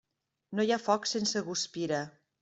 [0.59, 2.01] No hi ha foc sense guspira.